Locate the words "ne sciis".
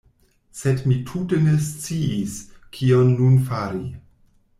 1.43-2.39